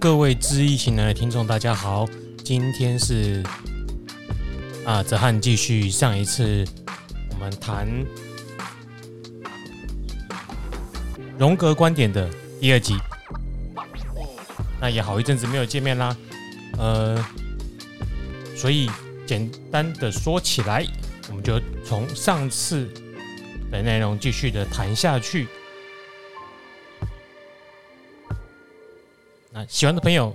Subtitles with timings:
[0.00, 2.08] 各位知易行难的听众，大家好。
[2.42, 3.42] 今天是
[4.82, 6.64] 啊，泽汉继续上一次
[7.32, 7.86] 我们谈
[11.38, 12.26] 荣格观点的
[12.58, 12.96] 第二集。
[14.80, 16.16] 那也好一阵子没有见面啦，
[16.78, 17.22] 呃，
[18.56, 18.90] 所以
[19.26, 20.82] 简单的说起来，
[21.28, 22.88] 我们就从上次
[23.70, 25.46] 的内容继续的谈下去。
[29.68, 30.34] 喜欢的朋友，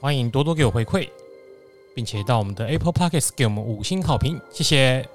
[0.00, 1.08] 欢迎多多给我回馈，
[1.94, 5.08] 并且到我们的 Apple Podcast 给我们五星好评，谢谢。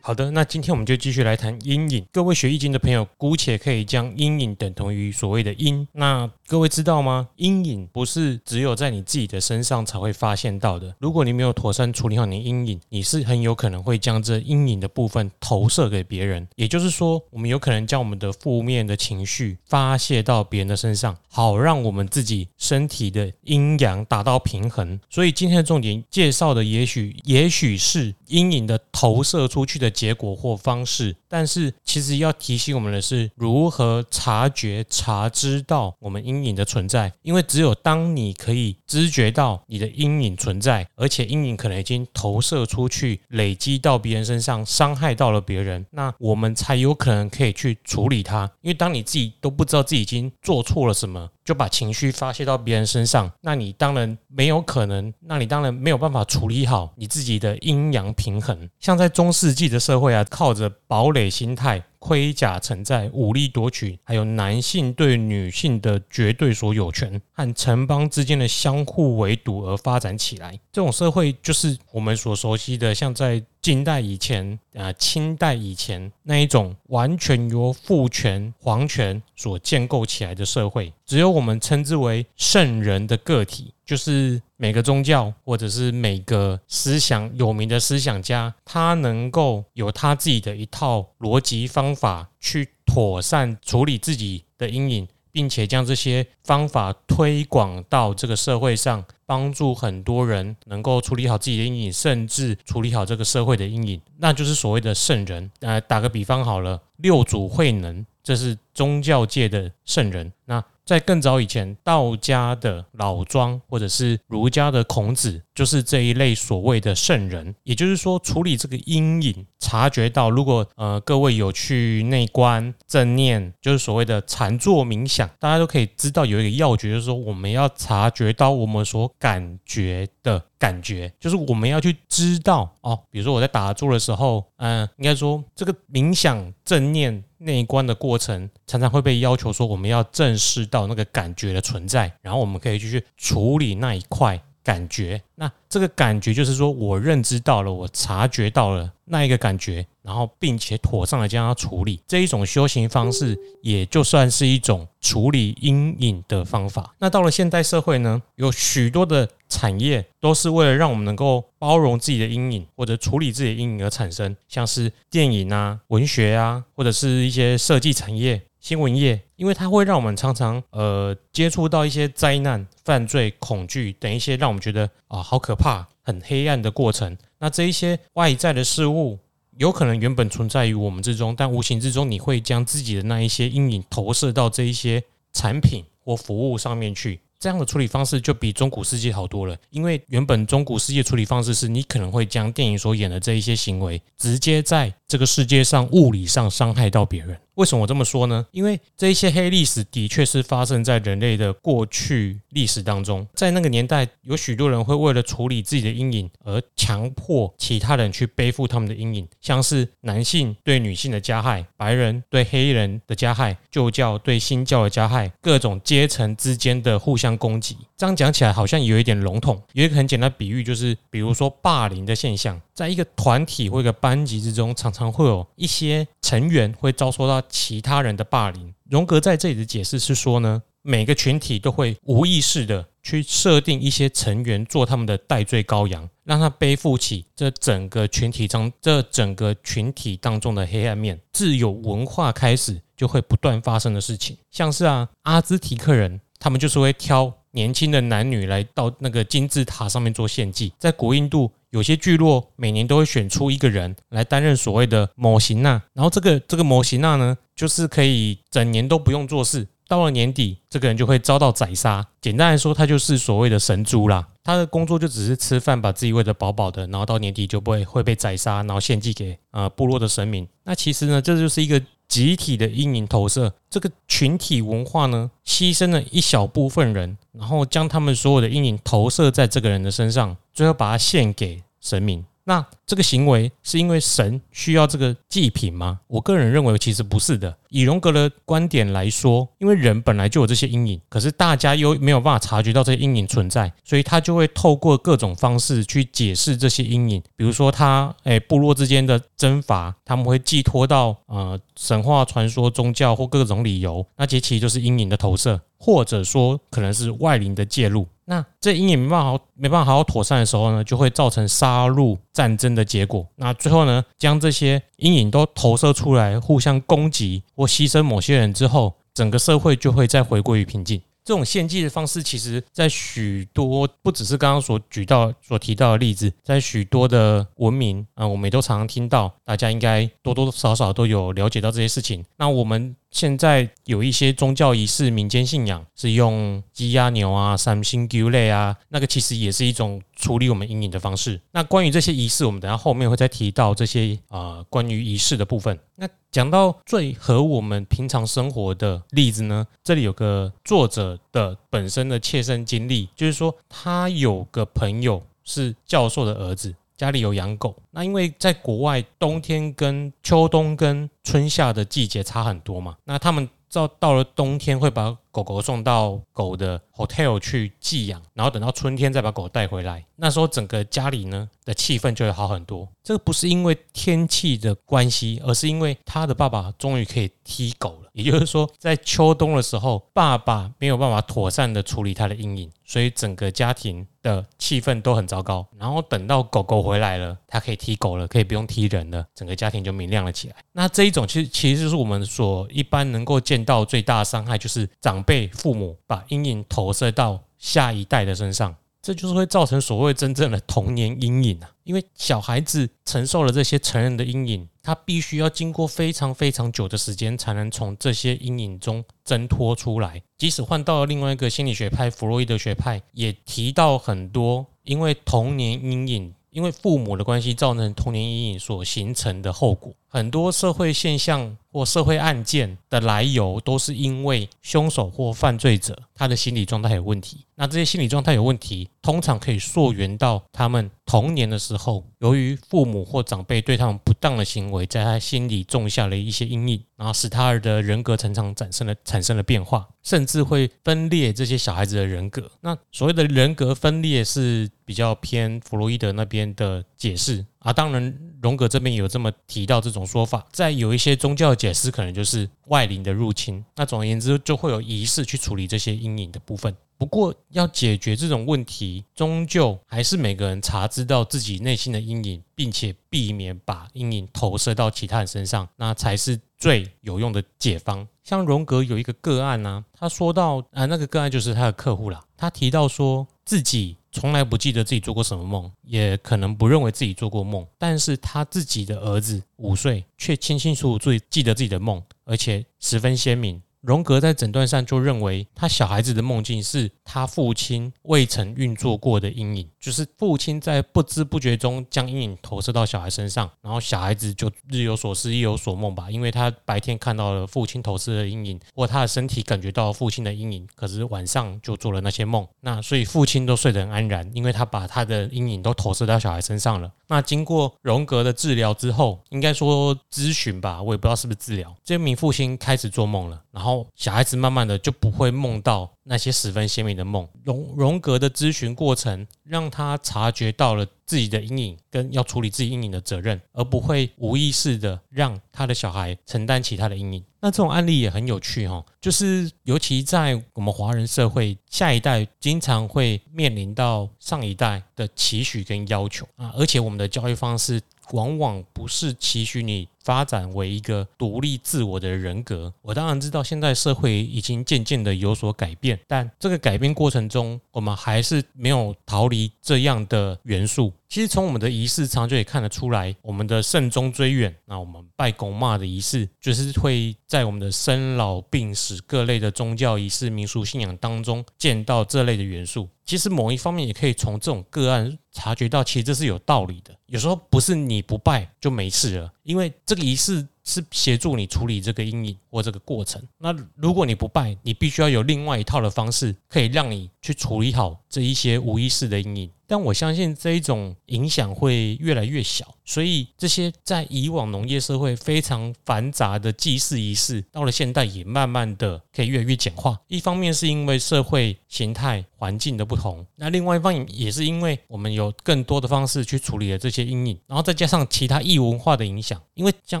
[0.06, 2.06] 好的，那今天我们就继续来谈阴影。
[2.12, 5.88] 各位学易经的朋友，姑且可以将阴影等同于所谓的阴。
[5.92, 7.26] 那各位知道吗？
[7.36, 10.94] 阴影不是只有在你自己的身上才会发现到的。
[10.98, 16.46] 如果你没有妥善处理好你的阴影，你是很有可能会将这阴影的部分投射给别人。
[16.56, 25.00] 也就是说，我们有可能将我们的负面的情绪发泄到别人的身上，好让我们自己身体的阴阳达到平衡。
[25.08, 31.16] 所以今天的重点介绍的，也许也许是阴影的投射出去的结果或方式。
[31.26, 37.12] 但是，其实要提醒我们的是，如何察觉、察知到我们阴阴影的存在。
[37.22, 48.50] 因为只有当你可以知觉到你的阴影存在，而且阴影可能已经投射出去，累积到别人身上，伤害到了别人，那我们才有可能可以去处理它。
[48.62, 58.68] 因为当你自己都不知道自己已经做错了什么，就把情绪发泄到别人身上，那你当然没有可能，那你当然没有办法处理好你自己的阴阳平衡。
[58.80, 61.82] 像在中世纪的社会啊，靠着堡垒心态。
[62.04, 70.50] 盔甲承载、武力夺取，还有男性对女性的绝对所有权和城邦之间的相互围堵而发展起来。
[70.70, 80.92] 这种社会就是我们所熟悉的，像在近代以前、啊清代以前那一种完全由父权、皇权所建构起来的社会。
[81.06, 105.50] 只有我们称之为圣人的个体，就是每个宗教或者是每个思想有名的思想家，他能够有他自己的一套逻辑方法，去妥善处理自己的阴影，并且将这些方法推广到这个社会上，帮助很多人能够处理好自己的阴影，甚至处理好这个社会的阴影，那就是所谓的圣人。
[105.60, 110.32] 呃，打个比方好了，六祖慧能，这是宗教界的圣人。
[110.44, 117.54] 那在更早以前，道家的老庄或者是儒家的孔子，就是这一类所谓的圣人。
[117.62, 132.98] 也就是说，处理这个阴影，察觉到，如果呃各位有去内观正念，就是所谓的禅坐冥想，大家都可以知道有一个要诀，就是说我们要察觉到我们所感觉的感觉，就是我们要去知道哦。
[133.10, 137.22] 比如说我在打坐的时候，嗯、应该说这个冥想正念。
[137.46, 145.22] 那一关的过程常常会被要求说，我们要正视到那个感觉的存在，然后我们可以去处理那一块感觉。
[145.36, 152.00] 那这个感觉就是说我认知到了，我察觉到了那一个感觉，然后并且妥善的将它处理。
[152.08, 156.94] 这一种修行方式，也就算是一种处理阴影的方法。
[156.98, 159.28] 那到了现代社会呢，有许多的。
[159.46, 177.14] 产业都是为了让我们能够包容自己的阴影，或者处理自己的阴影而产生，像是电影啊、文学啊，或者是一些设计产业、新闻业，因为它会让我们常常呃接触到一些灾难、犯罪、恐惧等一些让我们觉得啊好可怕、很黑暗的过程。
[177.38, 179.18] 那这一些外在的事物，
[179.58, 185.04] 有可能原本存在于我们之中，但无形之中你会将自己的那一些阴影投射到这一些
[185.34, 187.20] 产品或服务上面去。
[187.38, 197.38] 这样的处理方式就比中古世界好多了，因为原本中古世界处理方式是你可能会将电影所演的这一些行为，直接在这个世界上物理上伤害到别人。
[197.54, 198.46] 为什么我这么说呢？
[198.50, 217.76] 因为这一些黑历史的确是发生在人类的过去历史当中，在那个年代，有许多人会为了处理自己的阴影而强迫其他人去背负他们的阴影，像是男性对女性的加害，白人对黑人的加害，旧教对新教的加害，各种阶层之间的互相攻击。
[217.96, 228.74] 这样讲起来好像有一点笼统，有一个很简单比喻，就是比如说霸凌的现象，在一个团体或一个班级之中，常常会有一些成员会遭受到其他人的霸凌。
[228.90, 241.20] 荣格在这里的解释是说呢，每个群体都会无意识的去设定一些成员做他们的代罪羔羊，让他背负起这整个群体中这整个群体当中的黑暗面。
[241.32, 246.20] 自有文化开始就会不断发生的事情，像是啊，阿兹提克人。
[246.40, 250.72] 他们就是会挑年轻的男女来到那个金字塔上面做献祭。
[250.78, 259.66] 在古印度，有些聚落每年都会选出一个人来担任所谓的摩西纳，然后这个这个摩西纳呢，就是可以整年都不用做事。
[259.86, 262.04] 到了年底，这个人就会遭到宰杀。
[262.20, 264.26] 简单来说，他就是所谓的神猪啦。
[264.42, 270.48] 他的工作就只是吃饭，把自己喂得饱饱的，然后到年底就不会会被宰杀，然后献祭给呃部落的神明。
[270.64, 273.52] 那其实呢，这就是一个集体的阴影投射。
[273.70, 282.24] 这个群体文化呢，牺牲了一小部分人，然后将他们所有的阴影投射在这个人的身上，最后把它献给神明。
[282.46, 286.00] 那这个行为是因为神需要这个祭品吗？
[286.06, 287.56] 我个人认为其实不是的。
[287.70, 297.22] 以荣格的观点来说，因为人本来就有这些阴影，可是大家又没有办法察觉到这些阴影存在，所以他就会透过各种方式去解释这些阴影。
[297.34, 308.06] 比如说他，他诶部落之间的征伐，他们会寄托到呃神话传说、宗教或各种理由，那其实就是阴影的投射，或者说可能是外灵的介入。
[308.26, 313.26] 那这阴影没办法没办法好好妥善的时候呢，就会造成杀戮战争的结果。
[313.36, 321.00] 那最后呢，将这些阴影都投射出来，互相攻击或牺牲某些人之后，整个社会就会再回归于平静。
[321.24, 332.24] 这种献祭的方式，其实在许多不只是刚刚所举到、所提到的例子，在许多的文明啊，我们也都常常听到，大家应该多多少少都有了解到这些事情。
[332.36, 332.94] 那我们。
[333.14, 341.40] 现在有一些宗教仪式、民间信仰是用鸡鸭牛啊、三星牛类啊，那个其实也是一种处理我们阴影的方式。
[341.52, 345.78] 那关于这些仪式，我们等下后面会再提到这些啊、呃、关于仪式的部分。
[345.94, 356.74] 那讲到最合我们平常生活的例子呢，这里有个作者的本身的切身经历，就是说他有个朋友是教授的儿子。
[356.96, 370.04] 家里有养狗，那因为在国外，冬天跟秋冬跟春夏的季节差很多嘛，那他们到到了冬天会把狗狗送到狗的 hotel 去寄养，然后等到春天再把狗带回来。
[370.14, 372.88] 那时候整个家里呢的气氛就会好很多。
[373.02, 378.08] 这个不是因为天气的关系，而是因为他的爸爸终于可以踢狗了。
[378.12, 385.66] 也就是说，在秋冬的时候，爸爸没有办法妥善的处理他的阴影，所以整个家庭的气氛都很糟糕。
[385.76, 390.54] 然后等到狗狗回来了，他可以踢狗了，可以不用踢人了，整个家庭就明亮了起来。
[390.70, 401.70] 那这一种其实其实就是我们所一般能够见到最大的伤害，就是长辈父母把阴影投射到下一代的身上，这就是会造成所谓真正的童年阴影啊。
[401.82, 410.22] 因为小孩子承受了这些成人的阴影，他必须要经过非常非常久的时间，才能从这些阴影中挣脱出来。
[410.38, 416.34] 即使换到了另外一个心理学派——弗洛伊德学派，也提到很多因为童年阴影。
[416.50, 427.44] 因为父母的关系造成童年阴影所形成的后果，很多社会现象或社会案件的来由，都是因为凶手或犯罪者他的心理状态有问题。
[427.56, 442.48] 那这些心理状态有问题，通常可以溯源到他们童年的时候，由于父母或长辈对他们不当的行为，在他心里种下了一些阴影，然后使他的人格成长产生了产生了变化，甚至会分裂这些小孩子的人格。
[442.60, 447.44] 那所谓的人格分裂是比较偏弗洛伊德那边的解释。
[447.64, 453.64] 啊，当然，荣格这边有这么提到这种说法，在有一些宗教解释，可能就是外灵的入侵。
[453.74, 456.76] 那总而言之，就会有仪式去处理这些阴影的部分。
[456.98, 468.06] 不过，要解决这种问题，终究还是每个人察知到自己内心的阴影，并且避免把阴影投射到其他人身上，那才是最有用的解方。
[468.22, 473.96] 像荣格有一个个案呢、啊，他说到啊，那个个案就是他的客户啦，他提到说自己。
[474.14, 483.60] 从来不记得自己做过什么梦，也可能不认为自己做过梦，但是他自己的儿子五岁，却清清楚楚记得自己的梦，而且十分鲜明。
[483.84, 506.90] 荣格在诊断上就认为，他小孩子的梦境是他父亲未曾运作过的阴影，就是父亲在不知不觉中将阴影投射到小孩身上，然后小孩子就日有所思夜有所梦吧，因为他白天看到了父亲投射的阴影，或他的身体感觉到父亲的阴影，可是晚上就做了那些梦，那所以父亲都睡得很安然，因为他把他的阴影都投射到小孩身上了。
[507.08, 517.26] 那经过荣格的治疗之后，应该说咨询吧，我也不知道是不是治疗，这名父亲开始做梦了，然后小孩子慢慢的就不会梦到那些十分鲜明的梦。
[517.42, 527.24] 荣荣格的咨询过程让他察觉到了自己的阴影跟要处理自己阴影的责任，而不会无意识的让他的小孩承担起他的阴影。
[527.40, 537.78] 那这种案例也很有趣哈，就是尤其在我们华人社会，下一代经常会面临到上一代的期许跟要求啊，而且我们的教育方式
[538.12, 542.72] 往往不是期许你发展为一个独立自我的人格。
[542.80, 550.92] 我当然知道现在社会已经渐渐的有所改变，但这个改变过程中，我们还是没有逃离这样的元素。
[551.08, 562.88] 其实从我们的仪式上就可以看得出来，我们的慎终追远，那我们拜公骂的仪式，就是会在我们的生老病死各类的宗教仪式、民俗信仰当中见到这类的元素。
[563.04, 566.92] 其实某一方面也可以从这种个案察觉到，其实这是有道理的。
[567.06, 573.22] 有时候不是你不拜就没事了，因为这个仪式是协助你处理这个阴影或这个过程。
[573.38, 579.50] 那如果你不拜，你必须要有另外一套的方式，可以让你去处理好这一些无意识的阴影。
[579.66, 589.98] 但我相信这一种影响会越来越小，所以这些在以往农业社会非常繁杂的祭祀仪式，到了现代也慢慢的可以越来越简化。
[590.08, 600.00] 一方面是因为社会形态环境的不同，那另外一方面也是因为我们有更多的方式去处理了这些阴影，然后再加上其他异文化的影响，因为像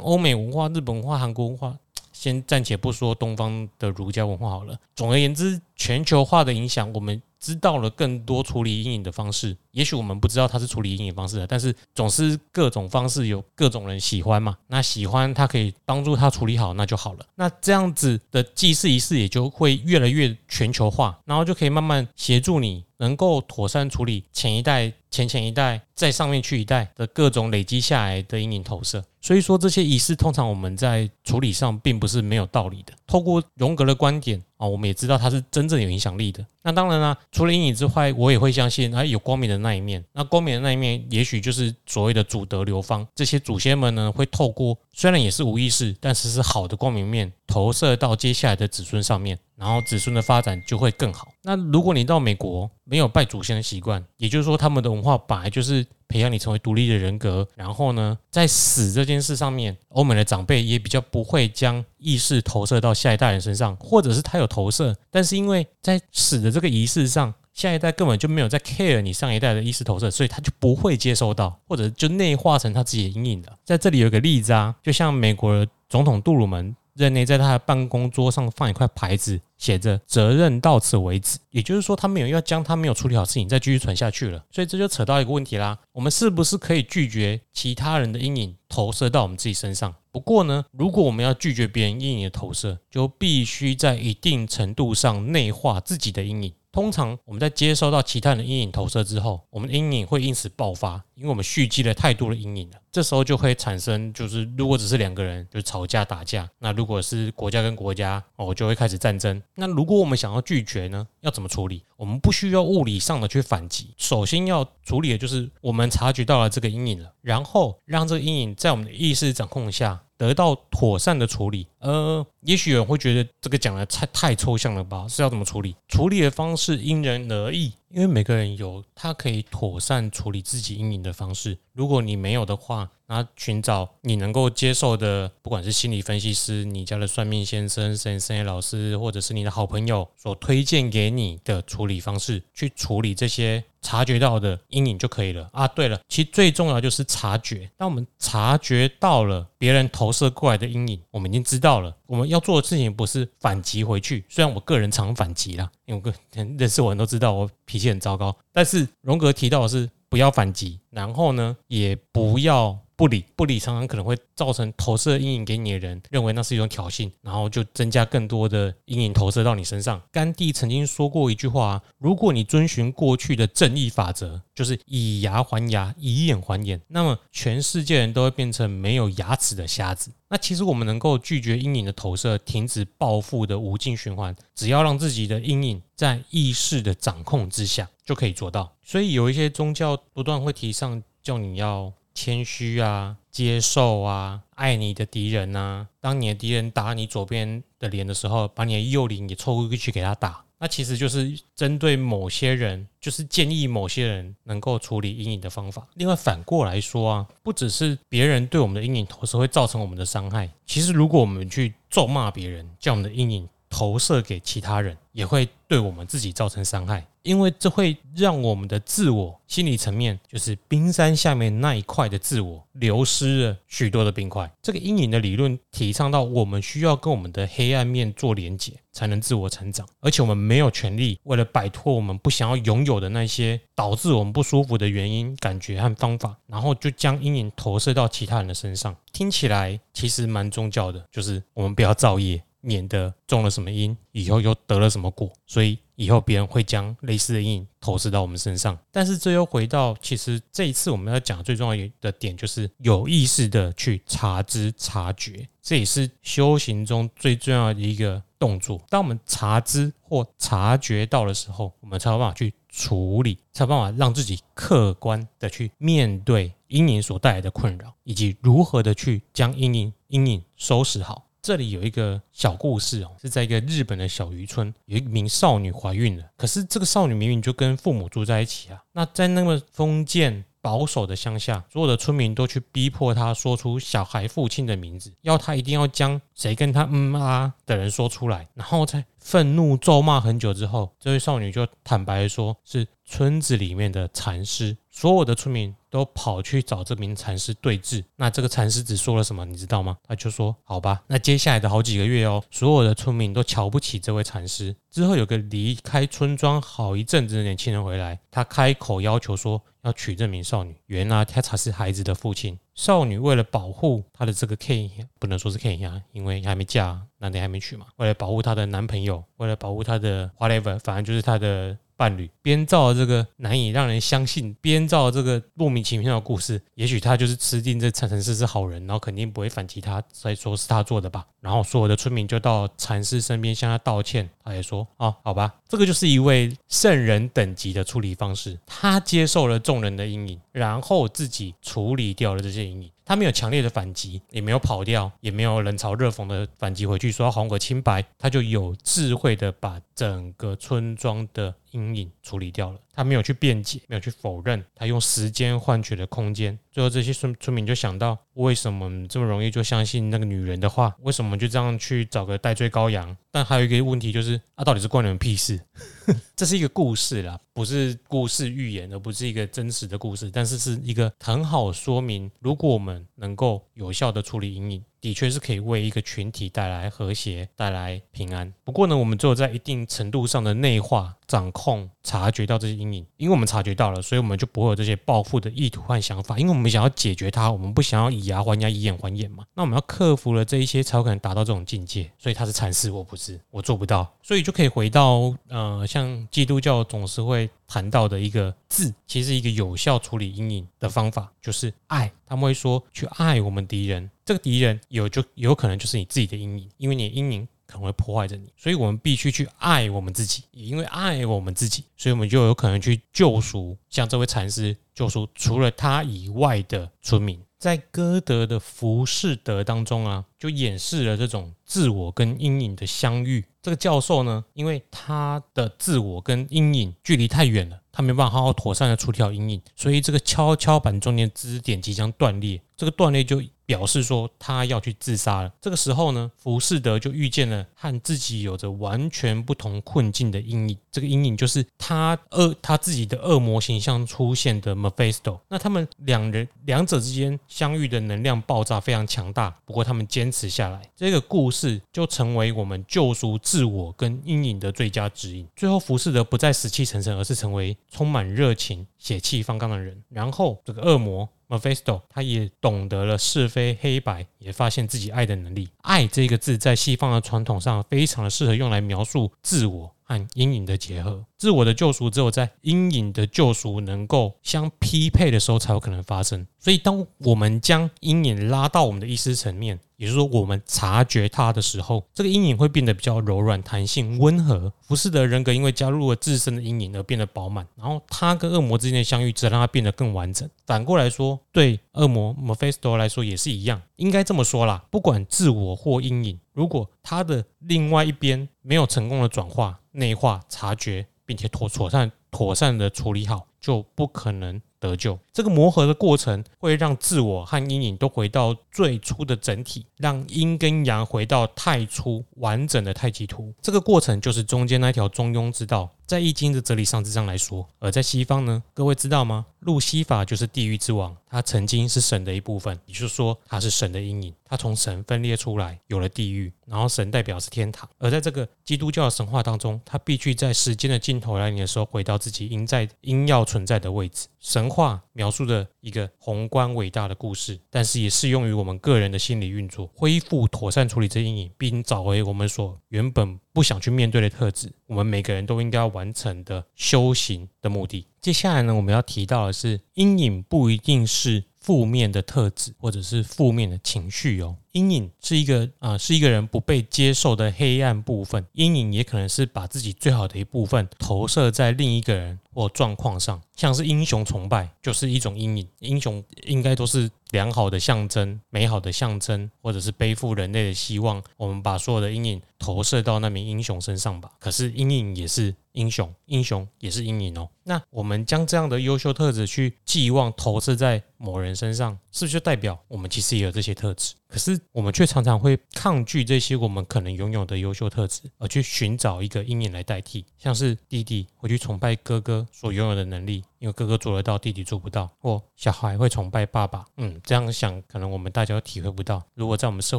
[0.00, 1.76] 欧美文化、日本文化、韩国文化，
[2.12, 4.76] 先暂且不说东方的儒家文化好了。
[4.96, 7.22] 总而言之，全球化的影响，我们。
[7.42, 14.56] 知道了更多处理阴影的方式，也许我们不知道它是处理阴影方式的，但是总是各种方式有各种人喜欢嘛。
[14.68, 17.26] 那喜欢它可以帮助他处理好，那就好了。
[17.34, 29.04] 那这样子的祭祀仪式也就会越来越全球化，然后就可以慢慢协助你能够妥善处理前一代、前前一代再上面去一代的各种累积下来的阴影投射。
[29.20, 32.92] 所以说这些仪式通常我们在处理上并不是没有道理的。
[33.04, 34.40] 透过荣格的观点。
[34.62, 36.46] 啊，我们也知道他是真正有影响力的。
[36.62, 40.04] 那当然啦，除了阴影之外，我也会相信他，有光明的那一面。
[40.12, 43.04] 那光明的那一面，也许就是所谓的祖德流芳。
[43.16, 49.36] 这些祖先们呢，会透过虽然也是无意识，但是是好的光明面，投射到接下来的子孙上面。
[49.62, 51.28] 然后子孙的发展就会更好。
[51.44, 57.46] 那如果你到美国没有拜祖先的习惯，也就是说他们的文化本来就是培养你成为独立的人格。
[57.54, 73.56] 然后呢，在死这件事上面，欧美的长辈也比较不会将意识投射到下一代人身上，或者是他有投射，但是因为在死的这个仪式上，下一代根本就没有在 care 你上一代的意识投射，所以他就不会接收到，或者就内化成他自己的阴影了。
[73.64, 76.74] 在这里有一个例子啊，就像美国总统杜鲁门。
[76.94, 84.44] 任内在他的办公桌上放一块牌子，写着“责任到此为止”，也就是说，他没有要将他没有处理好事情再继续传下去了。
[84.50, 89.94] 所以这就扯到一个问题啦：我们是不是可以拒绝其他人的阴影投射到我们自己身上？
[90.10, 96.52] 不过呢，如果我们要拒绝别人阴影的投射，就必须在一定程度上内化自己的阴影。
[96.72, 102.78] 通常我们在接收到其他人的阴影投射之后，我们阴影会因此爆发，因为我们蓄积了太多的阴影了。
[102.90, 109.40] 这时候就会产生，就是如果只是两个人就吵架打架，那如果是国家跟国家哦，就会开始战争。
[109.54, 111.84] 那如果我们想要拒绝呢，要怎么处理？
[111.96, 120.02] 我们不需要物理上的去反击，首先要处理的就是我们察觉到了这个阴影了，然后让这个阴影在我们的意识掌控下。
[120.22, 125.04] 得到妥善的处理，呃，也许有人会觉得这个讲的太太抽象了吧？
[125.08, 125.74] 是要怎么处理？
[125.88, 127.72] 处理的方式因人而异。
[127.88, 131.58] 因为每个人有他可以妥善处理自己阴影的方式。
[131.72, 145.46] 如果你没有的话，那寻找你能够接受的，不管是心理分析师、你家的算命先生、神仙老师，或者是你的好朋友所推荐给你的处理方式，去处理这些察觉到的阴影就可以了。
[145.52, 147.70] 啊，对了，其实最重要就是察觉。
[147.76, 151.94] 当我们察觉到了别人投射过来的阴影，我们已经知道了。
[152.06, 156.16] 我们要做的事情不是反击回去，虽然我个人常反击啦，因为我个
[156.56, 158.34] 认识我人都知道我脾气很糟糕。
[158.54, 162.78] 但是荣格提到的是不要反击，然后呢，也不要。
[163.02, 170.00] 不理不理，常常可能会造成投射阴影给你的人认为那是一种挑衅，然后就增加更多的阴影投射到你身上。
[170.12, 180.12] 甘地曾经说过一句话：如果你遵循过去的正义法则，就是以牙还牙，以眼还眼，那么全世界人都会变成没有牙齿的瞎子。
[180.28, 188.76] 那其实我们能够拒绝阴影的投射，停止报复的无尽循环，只要让自己的阴影在意识的掌控之下，就可以做到。
[188.80, 191.92] 所以有一些宗教不断会提倡叫你要。
[192.14, 195.88] 谦虚啊，接受啊，爱你的敌人呐。
[196.00, 200.44] 当你的敌人打你左边的脸的时候，把你的右脸也凑过去给他打。
[200.58, 205.84] 那其实就是针对某些人，就是建议某些人能够处理阴影的方法。
[205.94, 217.02] 另外反过来说啊，不只是别人对我们的阴影投射会造成我们的伤害，其实如果我们去咒骂别人，将我们的阴影投射给其他人，也会对我们自己造成伤害。
[217.22, 224.50] 因为这会让我们的自我心理层面，就是冰山下面那一块的自我，流失了许多的冰块。
[224.60, 229.88] 这个阴影的理论提倡到，我们需要跟我们的黑暗面做连结，才能自我成长。
[230.00, 238.94] 而且我们没有权利为了摆脱我们不想要拥有的那些导致我们不舒服的原因、感觉和方法，然后就将阴影投射到其他人的身上。
[239.12, 242.42] 听起来其实蛮宗教的，就是我们不要造业。
[242.62, 248.78] 免得种了什么因，以后又得了什么果，所以以后别人会将类似的阴影投射到我们身上。
[248.90, 258.80] 但是这又回到，其实这一次我们要讲最重要的点，就是有意识的去察知、察觉，这也是修行中最重要的一个动作。
[258.88, 271.26] 当我们察知或察觉到的时候，我们才有办法去处理，才有办法让自己客观的去面对阴影所带来的困扰，以及如何的去将阴影阴影收拾好。
[271.42, 276.24] 这里有一个小故事哦，是在一个日本的小渔村，有一名少女怀孕了。
[276.36, 278.80] 可是这个少女明明就跟父母住在一起啊。
[278.92, 288.46] 那在那么封建保守的乡下，所有的村民都去逼迫她说出小孩父亲的名字，要她一定要将谁跟她嗯啊的人说出来。
[288.54, 294.76] 然后在愤怒咒骂很久之后，这位少女就坦白说是村子里面的禅师。
[294.92, 298.04] 所有的村民都跑去找这名禅师对峙。
[298.14, 299.96] 那这个禅师只说了什么，你知道吗？
[300.06, 304.76] 他就说：“好吧。”那接下来的好几个月哦，所有的村民都瞧不起这位禅师。
[304.90, 310.76] 之后有个离开村庄好一阵子的年轻人回来，他开口要求说要娶这名少女。
[310.86, 312.58] 原来他才是孩子的父亲。
[312.74, 317.86] 少女为了保护她的这个 K，不能说是 K 呀，因为还没嫁，男的还没娶嘛。
[317.96, 321.78] 为了保护她的男朋友，为了保护她的 whatever，反正就是她的。
[322.02, 326.60] 伴侣编造这个难以让人相信，编造这个莫名其妙的故事。
[326.74, 331.24] 也许他就是吃定这禅师是好人，然后肯定不会反击他，再说是他做的吧。
[331.40, 338.58] 然后所有的村民就到禅师身边向他道歉，他也说：“哦，好吧，这个就是一位圣人等级的处理方式。
[338.66, 348.02] 他接受了众人的阴影，然后自己处理掉了这些阴影。”他没有强烈的反击，也没有跑掉，也没有冷嘲热讽的反击回去，说要还我清白。
[348.16, 352.78] 他就有智慧的把整个村庄的阴影处理掉了。
[352.94, 356.58] 他没有去辩解，没有去否认，他用时间换取了空间。
[356.70, 360.94] 最后，这些村村民就想到：为什么这么容易就相信那个女人的话？
[361.00, 363.16] 为什么就这样去找个戴罪羔羊？
[363.30, 365.60] 但还有一个问题就是：啊，到底是关你们屁事？
[366.36, 370.30] 这是一个故事啦，不是故事预言，而不是一个真实的故事。
[370.30, 374.84] 但是是一个很好说明，如果我们能够有效的处理阴影。
[375.02, 378.54] 的确是可以为一个群体带来和谐、带来平安。
[378.62, 386.38] 不过呢，我们只有在一定程度上的内化、掌控、察觉到这些阴影，因为我们察觉到了，所以我们就不会有这些报复的意图和想法。
[386.38, 389.44] 因为我们想要解决它，我们不想要以牙还牙、以眼还眼嘛。
[389.54, 392.08] 那我们要克服了这一些，才有可能达到这种境界。
[392.16, 394.08] 所以他是禅师，我不是，我做不到。
[394.22, 402.12] 所以就可以回到呃，像基督教总是会谈到的一个字，其实一个有效处理阴影的方法就是爱。
[402.24, 404.08] 他们会说去爱我们敌人。
[404.24, 410.44] 这个敌人有就有可能就是你自己的阴影，因为你的阴影可能会破坏着你，所以我们必须去爱我们自己。
[410.52, 417.40] 也因为爱我们自己，所以我们就有可能去救赎，像这位禅师救赎除了他以外的村民。
[417.58, 423.44] 在歌德的《浮士德》当中啊，就演示了这种自我跟阴影的相遇。
[423.62, 432.60] 这个教授呢，因为他的自我跟阴影距离太远了，他没办法好好妥善的处理好阴影，所以这个跷跷板中间支点即将断裂。
[432.76, 435.52] 这个断裂就表示说他要去自杀了。
[435.60, 440.76] 这个时候呢，浮士德就遇见了和自己有着完全不同困境的阴影。
[440.90, 445.38] 这个阴影就是他恶他自己的恶魔形象出现的 Mephisto。
[445.48, 450.82] 那他们两人两者之间相遇的能量爆炸非常强大，不过他们坚持下来。
[450.94, 455.46] 这个故事就成为我们救赎自我跟阴影的最佳指引。
[455.56, 460.00] 最后，浮士德不再死气沉沉，而是成为充满热情、血气方刚的人。
[460.08, 461.28] 然后，这个恶魔。
[461.48, 465.68] Mephisto，他也懂得了是非黑白，也发现自己爱的能力。
[465.82, 471.24] 爱这个字在西方的传统上非常的适合用来描述自我和阴影的结合。
[471.38, 476.46] 自我的救赎只有在阴影的救赎能够相匹配的时候才有可能发生。
[476.58, 479.80] 所以，当我们将阴影拉到我们的意识层面。
[479.96, 484.72] 也就是说，我们察觉它的时候，这个阴影会变得比较柔软、弹性、温和。
[484.80, 490.48] 浮士德人格因为加入了自身的阴影而变得饱满，然后他跟恶魔之间的相遇，则让他变得更完整。
[490.66, 493.80] 反过来说，对恶魔 Mephisto 来说也是一样。
[493.94, 505.18] 应该这么说啦，不管自我或阴影，如果他的另外一边没有成功的转化、内化、察觉，并且妥妥善、妥善的处理好，就不可能得救。
[505.32, 513.52] 这个磨合的过程会让自我和阴影都回到最初的整体，让阴跟阳回到太初完整的太极图。
[513.62, 515.90] 这个过程就是中间那条中庸之道。
[516.04, 519.46] 在易经的哲理上之上来说，而在西方呢，各位知道吗？
[519.60, 527.88] 路西法就是地狱之王，他曾经是神的一部分，也就是说，他是神的阴影，他从神分裂出来，有了地狱，然后神代表是天堂。
[527.96, 534.26] 而在这个基督教的神话当中，他必须在时间的尽头来临的时候，回到自己应在应要存在的位置。
[534.38, 544.72] 神话描述的一个宏观伟大的故事，但是也适用于我们个人的心理运作，恢复妥善处理这阴影，并找回我们所原本不想去面对的特质。
[544.88, 548.04] 我们每个人都应该要完成的修行的目的。
[548.20, 554.56] 接下来呢，我们要提到的是，阴影不一定是负面的特质，或者是负面的情绪哦。
[554.72, 558.44] 阴影是一个啊、是一个人不被接受的黑暗部分。
[558.52, 565.68] 阴影也可能是把自己最好的一部分投射在另一个人或状况上，像是英雄崇拜就是一种阴影。
[565.80, 571.22] 英雄应该都是良好的象征、美好的象征，或者是背负人类的希望。
[571.36, 574.30] 我们把所有的阴影投射到那名英雄身上吧。
[574.38, 577.48] 可是阴影也是英雄，英雄也是阴影哦。
[577.64, 584.14] 那我们将这样的优秀特质去寄望投射在某人身上，是不是就代表我们其实也有这些特质？
[584.32, 596.82] 可是我们却常常会抗拒这些我们可能拥有的优秀特质，而去寻找一个阴影来代替，像是弟弟会去崇拜哥哥所拥有的能力，因为哥哥做得到，弟弟做不到；或小孩会崇拜爸爸。
[596.96, 599.22] 嗯，这样想，可能我们大家都体会不到。
[599.34, 599.98] 如果在我们社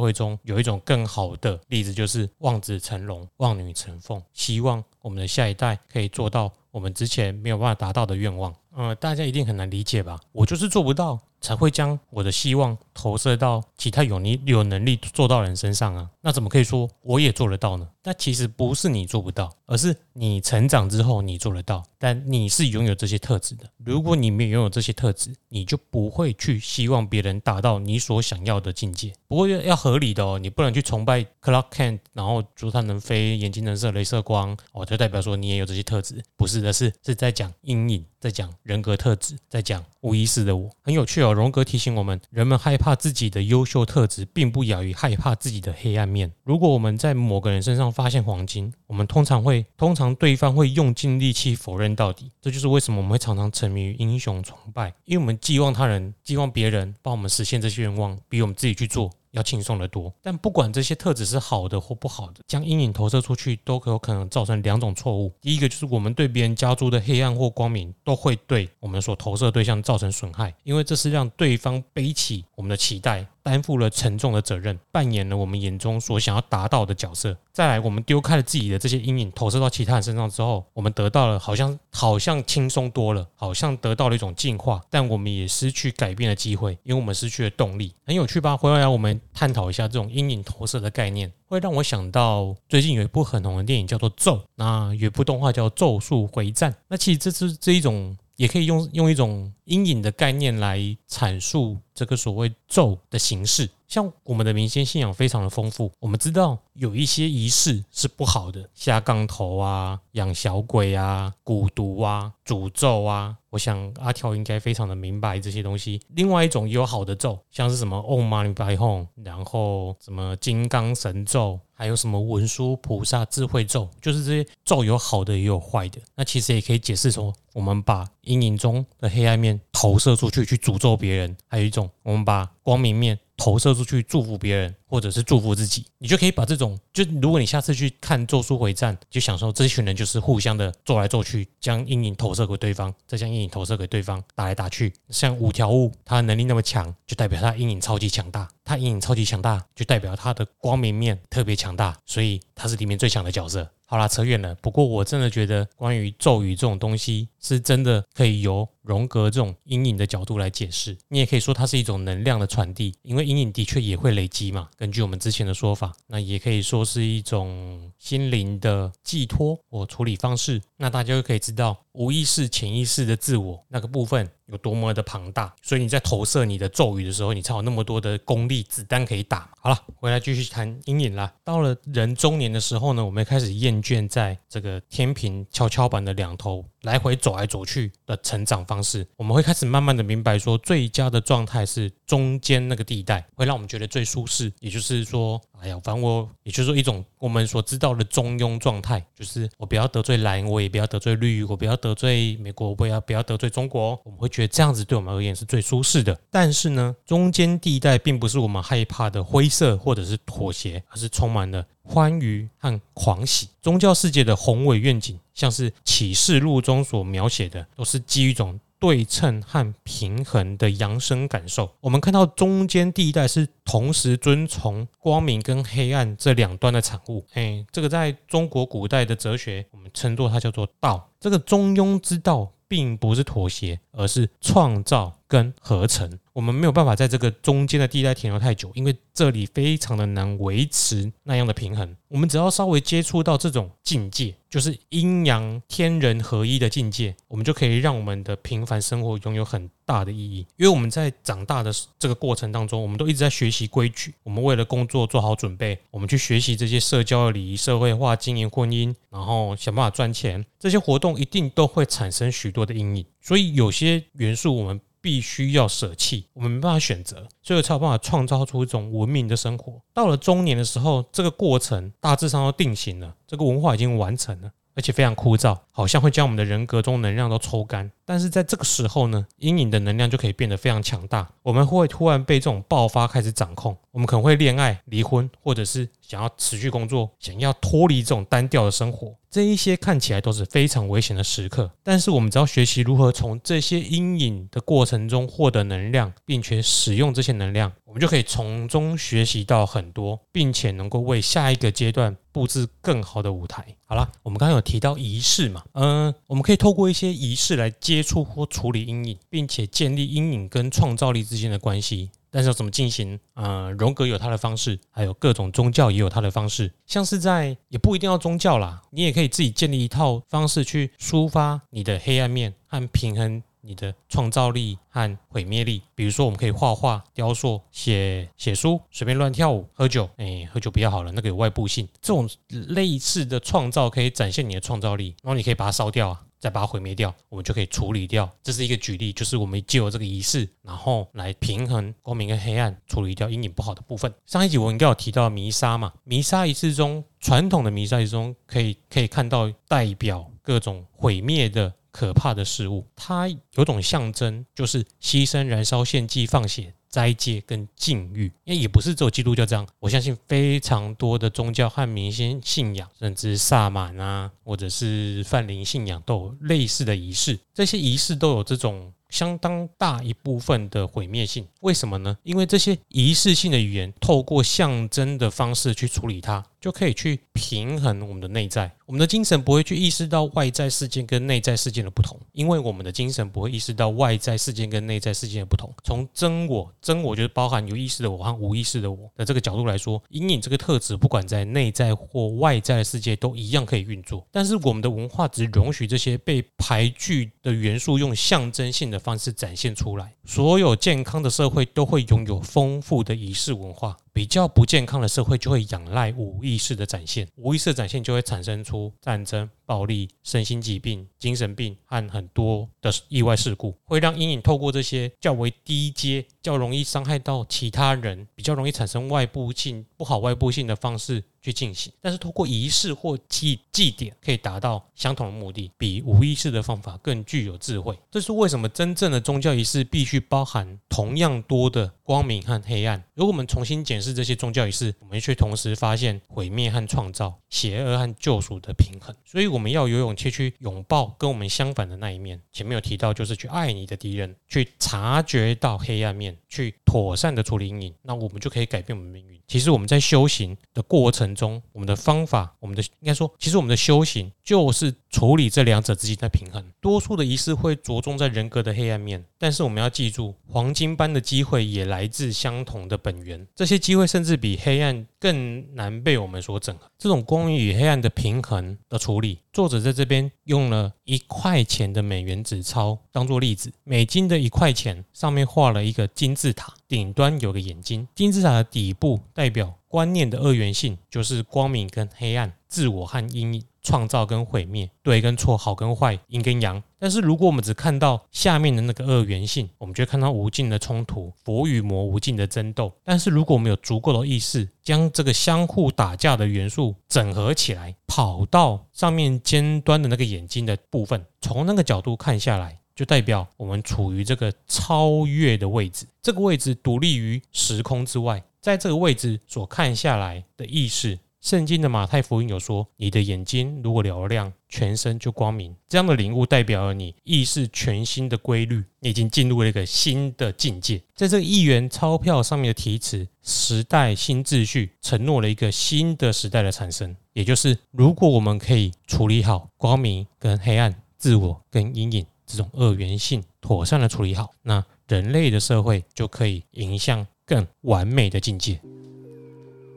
[0.00, 8.52] 会中有一种更好的例子，就是望子成龙、望女成凤，希望我们的下一代可以做到我们之前没有办法达到的愿望。
[8.76, 10.18] 呃，大家一定很难理解吧？
[10.32, 11.20] 我就是做不到。
[11.44, 16.08] 才会将我的希望投射到其他有你有能力做到人身上啊？
[16.22, 17.86] 那怎么可以说我也做得到呢？
[18.04, 21.82] 那其实不是你做不到，而是你成长之后你做得到。
[21.98, 23.64] 但你是拥有这些特质的。
[23.78, 29.10] 如果你没有拥有这些特质，你就不会去希望别人达到你所想要的境界。
[29.26, 36.22] 不过要要合理的哦，你不能去崇拜 Clark Kent，然后说他能飞，眼睛能射镭射光，哦，就代表说你也有这些特质。
[36.36, 40.68] 不是的，是是在讲阴影，在讲人格特质，在讲无意识的我。
[40.82, 41.32] 很有趣哦。
[41.32, 46.30] 荣格提醒我们，人们害怕自己的优秀特质，并不亚于害怕自己的黑暗面。
[46.42, 52.30] 如果我们在某个人身上发现黄金，我们通常会，通常对方会用尽力气否认到底。
[52.42, 59.10] 这就是为什么我们会常常沉迷于英雄崇拜，因为我们寄望他人，寄望别人帮我们实现这些愿望，比我们自己去做。
[59.34, 65.32] 要轻松得多，但不管这些特质是好的或不好的，将阴影投射出去，都有可能造成两种错误。
[65.40, 73.26] 第一个就是我们对别人加诸的黑暗或光明，都会对我们所投射对象造成损害，因为这是让对方背起我们的期待。
[73.44, 77.36] 担负了沉重的责任，扮演了我们眼中所想要达到的角色。
[77.52, 87.94] 再来，我们丢开了自己的这些阴影，投射到其他人身上之后，我们得到了好像好像轻松多了，好像得到了一种进化，但我们也失去改变的机会，因为我们失去了动力。
[88.06, 88.56] 很有趣吧？
[88.56, 96.72] 回来我们探讨一下这种阴影投射的概念，会让我想到最近有一部很红的电影叫做《咒》，那有一部动画叫《咒术回战》。
[96.88, 98.16] 那其实这是这一种。
[98.36, 103.68] 也可以用用一种阴影的概念来阐述这个所谓咒的形式。
[103.86, 113.36] 像我们的民间信仰非常的丰富，我们知道有一些仪式是不好的，下杠头啊、养小鬼啊、蛊毒啊、诅咒啊。
[113.50, 116.00] 我想阿条应该非常的明白这些东西。
[116.08, 126.00] 另外一种也有好的咒，像是什么 Om Mani Padme Hum，然后什么金刚神咒，还有什么文殊菩萨智慧咒，就是这些咒有好的也有坏的。
[126.14, 133.18] 那其实也可以解释说，我们把阴影中的黑暗面投射出去去诅咒别人，还有一种我们把光明面。
[133.36, 144.92] 投射出去祝福别人，或者是祝福自己，你就可以把这种，就如果你下次去看《咒术回战》，就想说这群人就是互相的咒来咒去，将阴影投射给对方，再将阴影投射给对方，打来打去。
[145.10, 153.70] 像五条悟，他能力那么强，就代表他阴影超级强大；他阴影超级强大，就代表他的光明面特别强大，所以他是里面最强的角色。
[153.86, 154.54] 好啦，扯远了。
[154.56, 160.96] 不过我真的觉得，关于咒语这种东西，是真的可以由荣格这种阴影的角度来解释。
[161.08, 164.68] 你也可以说它是一种能量的传递，因为阴影的确也会累积嘛。
[164.76, 170.60] 根据我们之前的说法，那也可以说是一种心灵的寄托或处理方式。
[170.76, 174.28] 那大家就可以知道，无意识、潜意识的自我那个部分。
[174.48, 179.50] 有多么的庞大，所以你在投射你的咒语的时候，你才有那么多的功力子弹可以打。
[179.58, 181.32] 好了，回来继续谈阴影啦。
[181.42, 194.52] 到了人中年的时候呢，我们开始厌倦在这个天平跷跷板的两头来回走来走去的成长方式，我们会开始慢慢的明白说，最佳的状态是中间那个地带，会让我们觉得最舒适。
[194.60, 195.40] 也就是说。
[195.64, 206.20] 哎呀，反正我也就是说一种我们所知道的中庸状态，就是我不要得罪蓝，我也不要得罪绿，我不要得罪美国，我不要不要得罪中国，我们会觉得这样子对我们而言是最舒适的。
[206.30, 213.48] 但是呢，中间地带并不是我们害怕的灰色或者是妥协，而是充满了欢愉和狂喜。
[213.62, 218.60] 宗教世界的宏伟愿景，像是启示录中所描写的，都是基于一种。
[218.84, 227.24] 对称和平衡的扬升感受，我们看到中间地带是同时遵从光明跟黑暗这两端的产物。
[227.32, 231.08] 哎，这个在中国古代的哲学，我们称作它叫做道。
[231.18, 236.18] 这个中庸之道，并不是妥协，而是创造跟合成。
[236.32, 241.96] 我们没有办法在这个中间的地带停留太久，因为这里非常的难维持那样的平衡。
[242.08, 250.38] 我们只要稍微接触到这种境界，就是阴阳天人合一的境界，我们就可以让我们的平凡生活拥有很大的意义。
[250.56, 254.12] 因为我们在长大的这个过程当中，我们都一直在学习规矩。
[254.24, 260.44] 我们为了工作做好准备，我们去学习这些社交礼仪、社会化、经营婚姻，然后想办法赚钱。
[260.58, 264.80] 这些活动一定都会产生许多的阴影，所以有些元素我们。
[265.04, 269.78] 必须要舍弃，我们没办法选择，所以才有办法创造出一种文明的生活。
[269.92, 274.50] 到了中年的时候，这个过程大致上都定型了，这个文化已经完成了。
[274.74, 277.92] 而且非常枯燥，好像会将我们的人格中能量都抽干。
[278.04, 281.28] 但是在这个时候呢，阴影的能量就可以变得非常强大。
[281.42, 289.14] 我们会突然被这种爆发开始掌控，我们可能会恋爱、离婚，或者是想要持续工作，想要脱离这种单调的生活。
[289.30, 291.68] 这一些看起来都是非常危险的时刻。
[291.82, 303.66] 但是我们只要学习如何从这些阴影的过程中获得能量，并且使用这些能量，我们就可以从中学习到很多，并且能够为下一个阶段布置更好的舞台。
[303.86, 312.10] 好了，我们刚刚有提到仪式嘛，嗯，我们可以透过一些仪式来接接触或处理阴影，并且建立阴影跟创造力之间的关系。
[312.28, 313.20] 但是要怎么进行？
[313.34, 316.72] 呃，荣格有他的方式，还有各种宗教也有他的方式。
[316.86, 323.40] 像是在也不一定要宗教啦，你也可以自己建立一套方式去抒发你的黑暗面和平衡。
[323.66, 330.06] 你的创造力和毁灭力，比如说我们可以画画、雕塑、写写书、随便乱跳舞、喝酒。
[330.18, 331.88] 哎，喝酒比较好了，那个有外部性。
[332.02, 338.30] 这种类似的创造可以展现你的创造力，然后你可以把它烧掉啊，再把它毁灭掉，我们就可以处理掉。
[338.42, 344.12] 这是一个举例，就是我们借由这个仪式，然后来平衡光明跟黑暗，处理掉阴影不好的部分。
[344.26, 345.90] 上一集我应该有提到弥撒嘛？
[346.04, 351.72] 弥撒仪式中，传统的弥撒仪式中可以可以看到代表各种毁灭的。
[351.94, 358.30] 可怕的事物，它有种象征，就是牺牲、燃烧、献祭、放血、斋戒跟禁欲。
[358.44, 367.38] 因为也不是只有基督教这样，我相信非常多的宗教和民间信仰，甚至萨满啊，或者是泛灵信仰，都有类似的仪式。
[367.52, 368.92] 这些仪式都有这种。
[369.14, 372.18] 相当大一部分的毁灭性，为什么呢？
[372.24, 378.72] 因为这些仪式性的语言，透过象征的方式去处理它，就可以去平衡我们的内在。
[378.86, 385.72] 我们的精神不会去意识到外在事件跟内在事件的不同，因为我们的精神不会意识到外在事件跟内在事件的不同。
[385.84, 394.26] 从真我，真我就是包含有意识的我和无意识的我的这个角度来说，阴影这个特质，不管在内在或外在的世界都一样可以运作。
[394.32, 400.14] 但是我们的文化只容许这些被排拒的元素用象征性的方式展现出来。
[400.24, 403.96] 所有健康的社会都会拥有丰富的仪式文化。
[404.14, 421.92] 比较不健康的社会就会仰赖无意识的展现，无意识的展现就会产生出战争、暴力、身心疾病、精神病和很多的意外事故，会让阴影透过这些较为低阶、较容易伤害到其他人、比较容易产生外部性不好外部性的方式去进行。
[422.00, 427.98] 但是透过仪式或祭祭典可以达到相同的目的，比无意识的方法更具有智慧。
[428.12, 433.02] 这是为什么真正的宗教仪式必须包含同样多的光明和黑暗。
[433.14, 439.14] 如果我们重新检是这些宗教仪式，我们却同时发现毁灭和创造、邪恶和救赎的平衡。
[439.24, 442.40] 所以我们要有勇气去拥抱跟我们相反的那一面。
[442.52, 449.40] 前面有提到，就是去爱你的敌人，去察觉到黑暗面，去妥善的处理阴影，那我们就可以改变我们的命运。
[449.46, 456.64] 其实我们在修行的过程中，我们的方法，我们的应该说，其实我们的修行就是处理这两者之间的平衡。
[456.80, 463.46] 多数的仪式会着重在人格的黑暗面，但是我们要记住，黄金般的机会也来自相同的本源。
[463.54, 466.90] 这些机机会甚至比黑暗更难被我们所整合。
[466.98, 473.72] 这种光明与黑暗的平衡的处理，作者在这边用了一块钱的美元纸钞当做例子。
[473.84, 478.08] 美金的一块钱上面画了一个金字塔，顶端有个眼睛。
[478.16, 483.62] 金字塔的底部代表观念的二元性，就是光明跟黑暗、自我和阴影。
[483.84, 486.82] 创造跟毁灭，对跟错，好跟坏，阴跟阳。
[486.98, 492.90] 但是如果我们只看到下面的那个二元性，我们就会看到无尽的冲突，佛与魔无尽的争斗。
[493.04, 506.06] 但是如果我们有足够的意识，将这个相互打架的元素整合起来，跑到上面尖端的那个眼睛的部分，从那个角度看下来，就代表我们处于这个超越的位置。
[506.22, 511.18] 这个位置独立于时空之外，在这个位置所看下来的意识。
[511.44, 521.02] 圣经的马太福音有说：“你的眼睛如果嘹亮，全身就光明。”这样的领悟代表了你意识全新的规律，你已经进入了一个新的境界。
[521.14, 538.80] 在这个一元钞票上面的题词“时代新秩序”承诺了一个新的时代的产生，也就是如果我们可以处理好光明跟黑暗、自我跟阴影这种二元性，妥善的处理好，那人类的社会就可以迎向更完美的境界。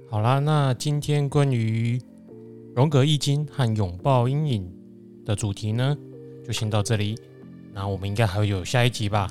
[0.09, 2.01] 好啦，那今天关于
[2.73, 4.71] 荣格易经和拥抱阴影
[5.25, 5.97] 的主题呢，
[6.45, 7.19] 就先到这里。
[7.73, 9.29] 那我们应该还会有下一集吧？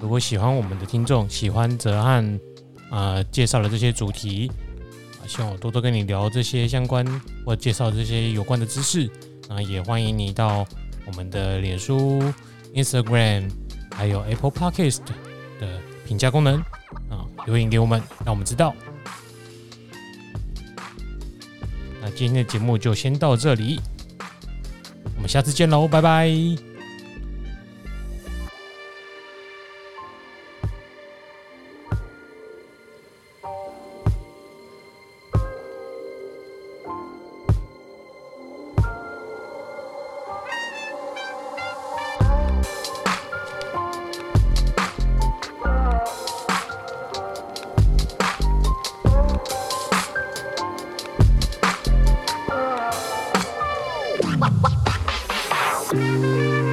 [0.00, 2.40] 如果喜欢我们的听众，喜欢哲翰
[2.90, 4.50] 啊介绍的这些主题
[5.20, 7.04] 啊，希望我多多跟你聊这些相关
[7.44, 9.06] 或介绍这些有关的知识。
[9.50, 10.66] 那也欢迎你到
[11.06, 12.22] 我们的脸书、
[12.74, 13.50] Instagram
[13.92, 15.00] 还有 Apple Podcast
[15.60, 16.62] 的评价功能。
[17.46, 18.74] 留言给我们，让我们知道。
[22.02, 23.80] 那今天的节目就先到这里，
[25.16, 26.75] 我们下次见喽，拜拜。
[56.08, 56.65] 哦。